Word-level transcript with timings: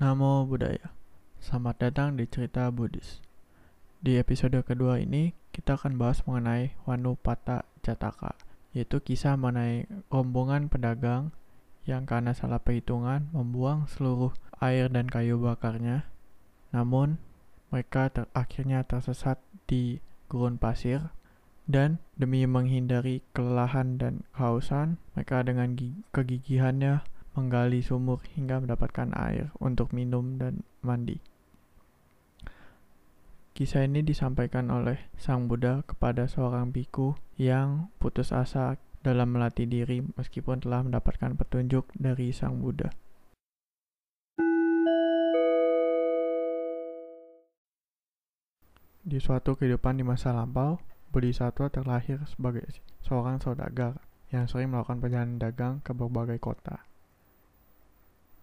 Namo 0.00 0.48
Buddhaya. 0.48 0.96
Selamat 1.44 1.76
datang 1.84 2.16
di 2.16 2.24
cerita 2.24 2.72
Buddhis. 2.72 3.20
Di 4.00 4.16
episode 4.16 4.56
kedua 4.64 4.96
ini, 4.96 5.36
kita 5.52 5.76
akan 5.76 6.00
bahas 6.00 6.24
mengenai 6.24 6.72
Wanupata 6.88 7.68
Jataka, 7.84 8.32
yaitu 8.72 9.04
kisah 9.04 9.36
mengenai 9.36 9.84
rombongan 10.08 10.72
pedagang 10.72 11.36
yang 11.84 12.08
karena 12.08 12.32
salah 12.32 12.64
perhitungan 12.64 13.28
membuang 13.36 13.92
seluruh 13.92 14.32
air 14.64 14.88
dan 14.88 15.04
kayu 15.04 15.36
bakarnya. 15.36 16.08
Namun, 16.72 17.20
mereka 17.68 18.08
ter 18.08 18.24
akhirnya 18.32 18.80
tersesat 18.88 19.36
di 19.68 20.00
gurun 20.32 20.56
pasir 20.56 21.12
dan 21.68 22.00
demi 22.16 22.48
menghindari 22.48 23.20
kelelahan 23.36 24.00
dan 24.00 24.24
kehausan, 24.32 24.96
mereka 25.12 25.44
dengan 25.44 25.76
kegigihannya 26.16 27.04
menggali 27.34 27.84
sumur 27.84 28.18
hingga 28.34 28.58
mendapatkan 28.58 29.14
air 29.14 29.54
untuk 29.62 29.94
minum 29.94 30.36
dan 30.40 30.66
mandi. 30.82 31.22
Kisah 33.54 33.84
ini 33.84 34.00
disampaikan 34.00 34.72
oleh 34.72 35.12
Sang 35.20 35.44
Buddha 35.44 35.84
kepada 35.84 36.24
seorang 36.24 36.72
biku 36.72 37.18
yang 37.36 37.92
putus 38.00 38.32
asa 38.32 38.80
dalam 39.04 39.36
melatih 39.36 39.68
diri 39.68 40.00
meskipun 40.16 40.64
telah 40.64 40.80
mendapatkan 40.80 41.36
petunjuk 41.36 41.88
dari 41.92 42.32
Sang 42.32 42.60
Buddha. 42.60 42.88
Di 49.00 49.16
suatu 49.16 49.56
kehidupan 49.56 49.96
di 49.96 50.04
masa 50.04 50.36
lampau, 50.36 50.76
Bodhisattva 51.10 51.72
terlahir 51.72 52.22
sebagai 52.28 52.68
seorang 53.02 53.42
saudagar 53.42 53.98
yang 54.30 54.46
sering 54.46 54.70
melakukan 54.70 55.02
perjalanan 55.02 55.40
dagang 55.42 55.74
ke 55.82 55.90
berbagai 55.90 56.38
kota. 56.38 56.89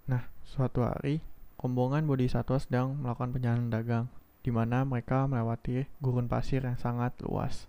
Nah, 0.08 0.24
suatu 0.48 0.88
hari, 0.88 1.20
rombongan 1.60 2.08
Bodhisattva 2.08 2.64
sedang 2.64 2.96
melakukan 2.96 3.36
perjalanan 3.36 3.68
dagang, 3.68 4.06
di 4.40 4.56
mana 4.56 4.88
mereka 4.88 5.28
melewati 5.28 5.84
gurun 6.00 6.32
pasir 6.32 6.64
yang 6.64 6.80
sangat 6.80 7.12
luas. 7.20 7.68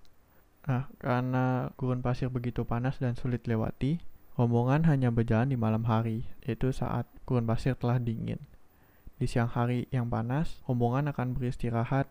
Nah, 0.70 0.86
karena 1.02 1.74
gurun 1.74 1.98
pasir 1.98 2.30
begitu 2.30 2.62
panas 2.62 3.02
dan 3.02 3.18
sulit 3.18 3.42
dilewati, 3.42 3.98
rombongan 4.38 4.86
hanya 4.86 5.10
berjalan 5.10 5.50
di 5.50 5.58
malam 5.58 5.82
hari, 5.90 6.30
yaitu 6.46 6.70
saat 6.70 7.10
gurun 7.26 7.42
pasir 7.42 7.74
telah 7.74 7.98
dingin. 7.98 8.38
Di 9.18 9.26
siang 9.26 9.50
hari 9.50 9.90
yang 9.90 10.06
panas, 10.06 10.62
rombongan 10.70 11.10
akan 11.10 11.34
beristirahat 11.34 12.06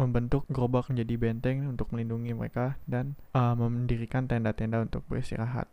membentuk 0.00 0.48
gerobak 0.48 0.88
menjadi 0.88 1.20
benteng 1.20 1.68
untuk 1.68 1.92
melindungi 1.92 2.32
mereka 2.32 2.80
dan 2.88 3.16
uh, 3.36 3.52
mendirikan 3.52 4.24
tenda-tenda 4.24 4.80
untuk 4.80 5.04
beristirahat. 5.08 5.68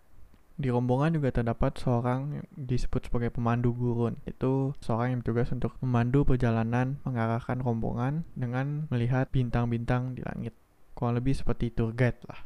Di 0.53 0.69
rombongan 0.69 1.17
juga 1.17 1.33
terdapat 1.33 1.81
seorang 1.81 2.37
yang 2.37 2.47
disebut 2.53 3.09
sebagai 3.09 3.33
pemandu 3.33 3.73
gurun. 3.73 4.21
Itu 4.29 4.77
seorang 4.85 5.17
yang 5.17 5.19
bertugas 5.25 5.49
untuk 5.49 5.73
memandu 5.81 6.21
perjalanan 6.21 7.01
mengarahkan 7.01 7.57
rombongan 7.65 8.21
dengan 8.37 8.85
melihat 8.93 9.33
bintang-bintang 9.33 10.13
di 10.13 10.21
langit. 10.21 10.53
Kurang 10.93 11.17
lebih 11.17 11.33
seperti 11.33 11.73
tour 11.73 11.89
guide 11.89 12.21
lah. 12.29 12.45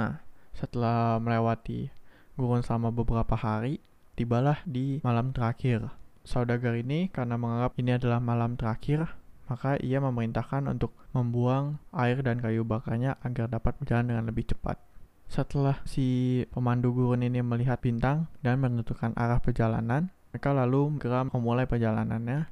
Nah, 0.00 0.24
setelah 0.56 1.20
melewati 1.20 1.92
gurun 2.40 2.64
selama 2.64 2.88
beberapa 2.88 3.36
hari, 3.36 3.76
tibalah 4.16 4.64
di 4.64 5.04
malam 5.04 5.36
terakhir. 5.36 5.92
Saudagar 6.24 6.72
ini 6.80 7.12
karena 7.12 7.36
menganggap 7.36 7.76
ini 7.76 8.00
adalah 8.00 8.24
malam 8.24 8.56
terakhir, 8.56 9.12
maka 9.44 9.76
ia 9.84 10.00
memerintahkan 10.00 10.64
untuk 10.72 10.96
membuang 11.12 11.76
air 11.92 12.24
dan 12.24 12.40
kayu 12.40 12.64
bakarnya 12.64 13.20
agar 13.20 13.52
dapat 13.52 13.76
berjalan 13.76 14.08
dengan 14.08 14.24
lebih 14.32 14.48
cepat. 14.48 14.80
Setelah 15.28 15.82
si 15.88 16.42
pemandu 16.54 16.94
gurun 16.94 17.24
ini 17.24 17.42
melihat 17.42 17.80
bintang 17.82 18.30
dan 18.44 18.62
menentukan 18.62 19.12
arah 19.18 19.40
perjalanan, 19.42 20.14
mereka 20.30 20.50
lalu 20.50 20.94
segera 20.98 21.26
memulai 21.26 21.66
perjalanannya. 21.66 22.50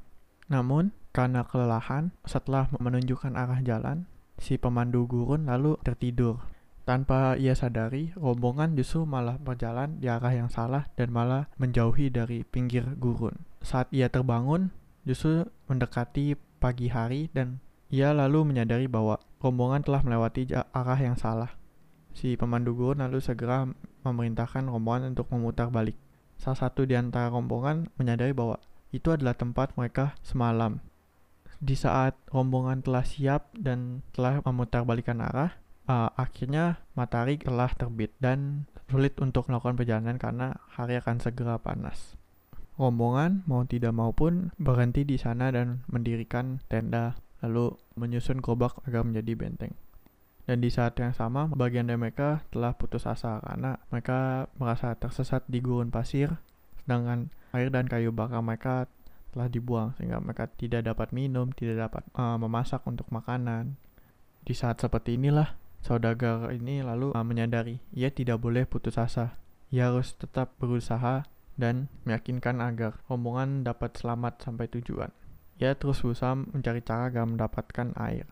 Namun, 0.51 0.95
karena 1.12 1.45
kelelahan, 1.45 2.15
setelah 2.25 2.70
menunjukkan 2.77 3.34
arah 3.37 3.61
jalan, 3.62 4.06
si 4.41 4.59
pemandu 4.59 5.06
gurun 5.06 5.47
lalu 5.47 5.78
tertidur. 5.84 6.43
Tanpa 6.83 7.38
ia 7.38 7.55
sadari, 7.55 8.10
rombongan 8.19 8.75
justru 8.75 9.06
malah 9.06 9.39
berjalan 9.39 10.03
di 10.03 10.10
arah 10.10 10.34
yang 10.34 10.50
salah 10.50 10.91
dan 10.99 11.15
malah 11.15 11.47
menjauhi 11.54 12.10
dari 12.10 12.43
pinggir 12.43 12.99
gurun. 12.99 13.39
Saat 13.62 13.94
ia 13.94 14.10
terbangun, 14.10 14.75
justru 15.06 15.47
mendekati 15.71 16.34
pagi 16.59 16.91
hari 16.91 17.31
dan 17.31 17.62
ia 17.87 18.10
lalu 18.10 18.50
menyadari 18.50 18.91
bahwa 18.91 19.22
rombongan 19.39 19.87
telah 19.87 20.03
melewati 20.03 20.50
arah 20.75 20.99
yang 20.99 21.15
salah. 21.15 21.54
Si 22.12 22.37
pemandu 22.37 22.77
gurun 22.77 23.00
lalu 23.00 23.19
segera 23.25 23.65
memerintahkan 24.05 24.69
rombongan 24.69 25.17
untuk 25.17 25.33
memutar 25.33 25.73
balik. 25.73 25.97
Salah 26.37 26.69
satu 26.69 26.84
di 26.84 26.99
antara 26.99 27.33
rombongan 27.33 27.89
menyadari 27.97 28.34
bahwa 28.37 28.61
itu 28.93 29.09
adalah 29.09 29.33
tempat 29.33 29.73
mereka 29.78 30.12
semalam. 30.21 30.84
Di 31.62 31.78
saat 31.78 32.19
rombongan 32.28 32.83
telah 32.83 33.06
siap 33.06 33.55
dan 33.55 34.03
telah 34.12 34.43
memutar 34.43 34.83
balikan 34.83 35.22
arah, 35.22 35.55
uh, 35.87 36.11
akhirnya 36.19 36.83
matahari 36.99 37.39
telah 37.39 37.71
terbit 37.72 38.12
dan 38.19 38.67
sulit 38.91 39.17
untuk 39.22 39.49
melakukan 39.49 39.78
perjalanan 39.78 40.19
karena 40.21 40.59
hari 40.69 41.01
akan 41.01 41.22
segera 41.22 41.56
panas. 41.56 42.19
Rombongan 42.77 43.47
mau 43.47 43.62
tidak 43.65 43.95
mau 43.95 44.11
pun 44.11 44.51
berhenti 44.59 45.06
di 45.06 45.17
sana 45.17 45.53
dan 45.55 45.87
mendirikan 45.89 46.61
tenda, 46.67 47.17
lalu 47.41 47.77
menyusun 47.97 48.43
gerobak 48.43 48.81
agar 48.89 49.06
menjadi 49.06 49.33
benteng. 49.39 49.72
Dan 50.42 50.58
di 50.58 50.75
saat 50.75 50.98
yang 50.98 51.14
sama, 51.14 51.47
bagian 51.47 51.86
dari 51.86 51.98
mereka 51.98 52.42
telah 52.50 52.75
putus 52.75 53.06
asa 53.06 53.38
karena 53.47 53.78
mereka 53.94 54.50
merasa 54.58 54.98
tersesat 54.98 55.47
di 55.47 55.62
gurun 55.62 55.94
pasir, 55.94 56.34
sedangkan 56.82 57.30
air 57.54 57.70
dan 57.70 57.86
kayu 57.86 58.10
bakar 58.10 58.42
mereka 58.42 58.91
telah 59.32 59.48
dibuang 59.48 59.94
sehingga 59.97 60.19
mereka 60.19 60.50
tidak 60.58 60.82
dapat 60.82 61.14
minum, 61.14 61.54
tidak 61.54 61.88
dapat 61.88 62.03
uh, 62.19 62.36
memasak 62.36 62.82
untuk 62.84 63.06
makanan. 63.14 63.78
Di 64.42 64.53
saat 64.53 64.82
seperti 64.82 65.14
inilah, 65.14 65.54
saudagar 65.78 66.50
ini 66.50 66.82
lalu 66.82 67.14
uh, 67.14 67.22
menyadari 67.22 67.78
ia 67.94 68.10
tidak 68.10 68.42
boleh 68.42 68.66
putus 68.66 68.98
asa. 68.98 69.38
Ia 69.70 69.94
harus 69.94 70.12
tetap 70.19 70.59
berusaha 70.59 71.24
dan 71.56 71.88
meyakinkan 72.04 72.60
agar 72.60 73.00
rombongan 73.06 73.64
dapat 73.64 73.94
selamat 73.97 74.42
sampai 74.42 74.69
tujuan. 74.69 75.14
Ia 75.62 75.78
terus 75.78 76.03
berusaha 76.03 76.34
mencari 76.34 76.82
cara 76.82 77.09
agar 77.09 77.24
mendapatkan 77.24 77.94
air. 77.97 78.26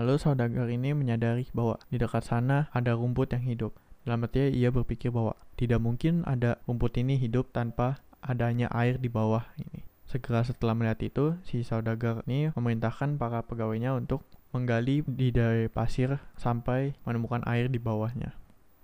Lalu 0.00 0.16
saudagar 0.16 0.64
ini 0.72 0.96
menyadari 0.96 1.44
bahwa 1.52 1.76
di 1.92 2.00
dekat 2.00 2.24
sana 2.24 2.72
ada 2.72 2.96
rumput 2.96 3.36
yang 3.36 3.44
hidup. 3.44 3.76
Dalam 4.08 4.24
artinya 4.24 4.48
ia 4.48 4.72
berpikir 4.72 5.12
bahwa 5.12 5.36
tidak 5.60 5.84
mungkin 5.84 6.24
ada 6.24 6.56
rumput 6.64 6.96
ini 6.96 7.20
hidup 7.20 7.52
tanpa 7.52 8.00
adanya 8.24 8.72
air 8.72 8.96
di 8.96 9.12
bawah 9.12 9.44
ini. 9.60 9.84
Segera 10.08 10.40
setelah 10.40 10.72
melihat 10.72 11.04
itu, 11.04 11.36
si 11.44 11.60
saudagar 11.60 12.24
ini 12.24 12.48
memerintahkan 12.56 13.20
para 13.20 13.44
pegawainya 13.44 13.92
untuk 13.92 14.24
menggali 14.56 15.04
di 15.04 15.36
dari 15.36 15.68
pasir 15.68 16.16
sampai 16.40 16.96
menemukan 17.04 17.44
air 17.44 17.68
di 17.68 17.76
bawahnya. 17.76 18.32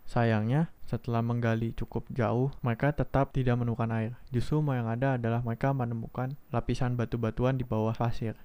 Sayangnya, 0.04 0.68
setelah 0.84 1.24
menggali 1.24 1.72
cukup 1.72 2.12
jauh, 2.12 2.52
mereka 2.60 2.92
tetap 2.92 3.32
tidak 3.32 3.56
menemukan 3.56 3.88
air. 3.88 4.12
Justru 4.36 4.60
yang 4.68 4.86
ada 4.86 5.16
adalah 5.16 5.40
mereka 5.40 5.72
menemukan 5.72 6.36
lapisan 6.52 6.94
batu-batuan 6.94 7.56
di 7.56 7.64
bawah 7.64 7.96
pasir. 7.96 8.36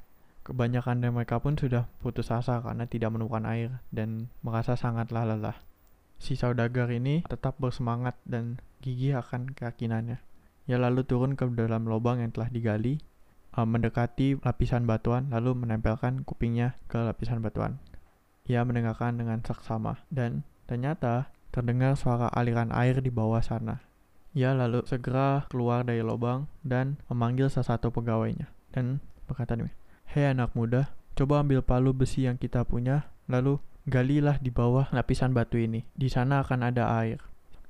Kebanyakan 0.42 1.06
dari 1.06 1.14
mereka 1.14 1.38
pun 1.38 1.54
sudah 1.54 1.86
putus 2.02 2.34
asa 2.34 2.62
karena 2.66 2.90
tidak 2.90 3.14
menemukan 3.14 3.46
air 3.46 3.82
dan 3.94 4.30
merasa 4.42 4.74
sangatlah 4.74 5.24
lelah. 5.24 5.58
Si 6.18 6.34
saudagar 6.38 6.90
ini 6.90 7.22
tetap 7.26 7.58
bersemangat 7.62 8.18
dan 8.26 8.58
gigih 8.82 9.22
akan 9.22 9.54
keyakinannya. 9.54 10.18
Ia 10.70 10.78
lalu 10.78 11.06
turun 11.06 11.38
ke 11.38 11.46
dalam 11.54 11.86
lubang 11.86 12.22
yang 12.22 12.34
telah 12.34 12.50
digali, 12.50 13.02
uh, 13.58 13.66
mendekati 13.66 14.38
lapisan 14.42 14.86
batuan, 14.86 15.30
lalu 15.30 15.58
menempelkan 15.58 16.26
kupingnya 16.26 16.78
ke 16.90 17.02
lapisan 17.02 17.42
batuan. 17.42 17.82
Ia 18.50 18.66
mendengarkan 18.66 19.18
dengan 19.18 19.42
saksama, 19.46 20.02
dan 20.10 20.46
ternyata 20.66 21.30
Terdengar 21.52 22.00
suara 22.00 22.32
aliran 22.32 22.72
air 22.72 23.04
di 23.04 23.12
bawah 23.12 23.44
sana. 23.44 23.84
Ia 24.32 24.56
lalu 24.56 24.88
segera 24.88 25.44
keluar 25.52 25.84
dari 25.84 26.00
lubang 26.00 26.48
dan 26.64 26.96
memanggil 27.12 27.52
salah 27.52 27.76
satu 27.76 27.92
pegawainya. 27.92 28.48
Dan 28.72 29.04
berkata 29.28 29.60
nih, 29.60 29.68
Hei 30.12 30.28
anak 30.28 30.52
muda, 30.60 30.92
coba 31.16 31.40
ambil 31.40 31.64
palu 31.64 31.96
besi 31.96 32.28
yang 32.28 32.36
kita 32.36 32.68
punya, 32.68 33.08
lalu 33.32 33.64
galilah 33.88 34.44
di 34.44 34.52
bawah 34.52 34.92
lapisan 34.92 35.32
batu 35.32 35.56
ini. 35.56 35.88
Di 35.96 36.12
sana 36.12 36.44
akan 36.44 36.68
ada 36.68 37.00
air. 37.00 37.24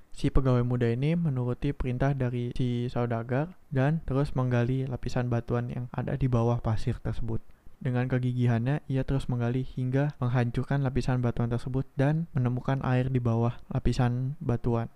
Si 0.10 0.34
pegawai 0.34 0.66
muda 0.66 0.90
ini 0.90 1.14
menuruti 1.14 1.70
perintah 1.70 2.18
dari 2.18 2.50
si 2.58 2.90
saudagar 2.90 3.54
dan 3.70 4.02
terus 4.10 4.34
menggali 4.34 4.90
lapisan 4.90 5.30
batuan 5.30 5.70
yang 5.70 5.86
ada 5.94 6.18
di 6.18 6.26
bawah 6.26 6.58
pasir 6.66 6.98
tersebut. 6.98 7.46
Dengan 7.78 8.10
kegigihannya, 8.10 8.90
ia 8.90 9.06
terus 9.06 9.30
menggali 9.30 9.62
hingga 9.62 10.18
menghancurkan 10.18 10.82
lapisan 10.82 11.22
batuan 11.22 11.54
tersebut 11.54 11.86
dan 11.94 12.26
menemukan 12.34 12.82
air 12.82 13.14
di 13.14 13.22
bawah 13.22 13.54
lapisan 13.70 14.34
batuan. 14.42 14.90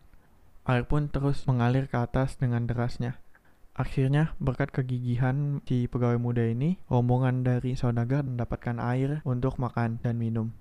Air 0.66 0.90
pun 0.90 1.14
terus 1.14 1.46
mengalir 1.46 1.86
ke 1.86 2.02
atas 2.02 2.42
dengan 2.42 2.66
derasnya. 2.66 3.22
Akhirnya, 3.75 4.31
berkat 4.39 4.72
kegigihan 4.72 5.60
si 5.68 5.92
pegawai 5.92 6.16
muda 6.16 6.48
ini, 6.48 6.80
rombongan 6.88 7.44
dari 7.44 7.75
saudagar 7.75 8.24
mendapatkan 8.24 8.80
air 8.80 9.19
untuk 9.27 9.60
makan 9.60 10.00
dan 10.00 10.16
minum. 10.16 10.56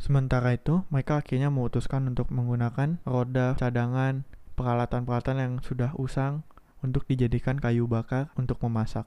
Sementara 0.00 0.56
itu, 0.56 0.80
mereka 0.88 1.20
akhirnya 1.20 1.52
memutuskan 1.52 2.08
untuk 2.08 2.32
menggunakan 2.32 3.04
roda 3.04 3.52
cadangan, 3.60 4.24
peralatan-peralatan 4.56 5.36
yang 5.36 5.52
sudah 5.60 5.92
usang 6.00 6.40
untuk 6.80 7.04
dijadikan 7.04 7.60
kayu 7.60 7.84
bakar 7.84 8.32
untuk 8.34 8.58
memasak. 8.64 9.04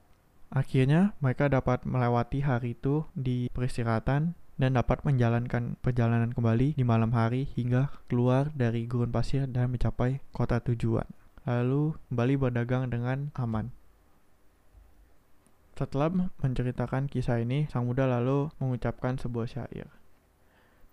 Akhirnya 0.48 1.18
mereka 1.18 1.50
dapat 1.50 1.82
melewati 1.82 2.46
hari 2.46 2.78
itu 2.78 3.04
di 3.18 3.50
peristirahatan 3.50 4.38
dan 4.56 4.70
dapat 4.72 5.04
menjalankan 5.04 5.76
perjalanan 5.84 6.32
kembali 6.32 6.78
di 6.78 6.84
malam 6.86 7.12
hari 7.12 7.50
hingga 7.58 7.92
keluar 8.08 8.48
dari 8.56 8.88
gurun 8.88 9.12
pasir 9.12 9.44
dan 9.50 9.74
mencapai 9.74 10.24
kota 10.32 10.62
tujuan. 10.64 11.04
Lalu 11.46 11.94
kembali 12.10 12.34
berdagang 12.42 12.90
dengan 12.90 13.30
aman. 13.38 13.70
Setelah 15.78 16.10
menceritakan 16.42 17.06
kisah 17.06 17.38
ini, 17.38 17.70
sang 17.70 17.86
muda 17.86 18.02
lalu 18.02 18.50
mengucapkan 18.58 19.14
sebuah 19.14 19.46
syair. 19.46 19.86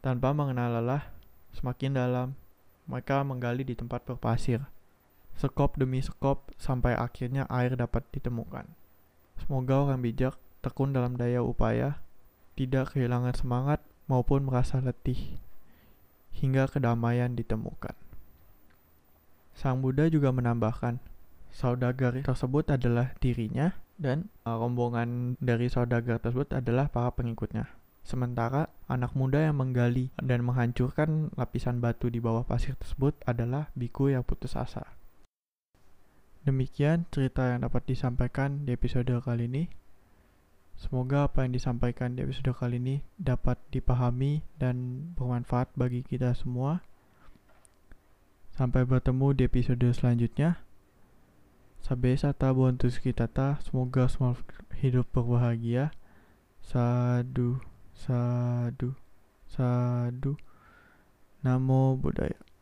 Tanpa 0.06 0.30
mengenal 0.30 0.78
lelah, 0.78 1.10
semakin 1.58 1.98
dalam, 1.98 2.38
mereka 2.86 3.26
menggali 3.26 3.66
di 3.66 3.74
tempat 3.74 4.06
berpasir. 4.06 4.62
Sekop 5.34 5.74
demi 5.74 6.06
sekop 6.06 6.54
sampai 6.62 6.94
akhirnya 6.94 7.50
air 7.50 7.74
dapat 7.74 8.06
ditemukan. 8.14 8.70
Semoga 9.42 9.90
orang 9.90 10.06
bijak 10.06 10.38
tekun 10.62 10.94
dalam 10.94 11.18
daya 11.18 11.42
upaya 11.42 11.98
tidak 12.54 12.94
kehilangan 12.94 13.34
semangat 13.34 13.82
maupun 14.06 14.46
merasa 14.46 14.78
letih, 14.78 15.42
hingga 16.30 16.70
kedamaian 16.70 17.34
ditemukan. 17.34 18.03
Sang 19.54 19.80
Buddha 19.80 20.10
juga 20.10 20.34
menambahkan, 20.34 20.98
saudagar 21.54 22.18
tersebut 22.26 22.74
adalah 22.74 23.14
dirinya 23.22 23.78
dan 24.02 24.34
uh, 24.44 24.58
rombongan 24.58 25.38
dari 25.38 25.70
saudagar 25.70 26.18
tersebut 26.18 26.50
adalah 26.58 26.90
para 26.90 27.14
pengikutnya. 27.14 27.70
Sementara 28.04 28.68
anak 28.92 29.16
muda 29.16 29.40
yang 29.40 29.64
menggali 29.64 30.12
dan 30.20 30.44
menghancurkan 30.44 31.32
lapisan 31.40 31.80
batu 31.80 32.12
di 32.12 32.20
bawah 32.20 32.44
pasir 32.44 32.76
tersebut 32.76 33.16
adalah 33.24 33.72
biku 33.80 34.12
yang 34.12 34.28
putus 34.28 34.60
asa. 34.60 34.84
Demikian 36.44 37.08
cerita 37.08 37.56
yang 37.56 37.64
dapat 37.64 37.88
disampaikan 37.88 38.68
di 38.68 38.76
episode 38.76 39.08
kali 39.24 39.48
ini. 39.48 39.72
Semoga 40.76 41.32
apa 41.32 41.48
yang 41.48 41.56
disampaikan 41.56 42.20
di 42.20 42.28
episode 42.28 42.52
kali 42.52 42.84
ini 42.84 42.96
dapat 43.16 43.56
dipahami 43.72 44.44
dan 44.60 45.08
bermanfaat 45.16 45.72
bagi 45.80 46.04
kita 46.04 46.36
semua. 46.36 46.84
Sampai 48.54 48.86
bertemu 48.86 49.34
di 49.34 49.50
episode 49.50 49.90
selanjutnya. 49.98 50.62
Sampai 51.82 52.14
sata 52.14 52.54
kita 53.02 53.26
ta, 53.26 53.58
semoga 53.66 54.06
semua 54.06 54.38
hidup 54.78 55.10
berbahagia. 55.10 55.90
Sadu, 56.62 57.66
sadu, 57.98 58.94
sadu. 59.50 60.38
Namo 61.42 61.98
Buddhaya. 61.98 62.53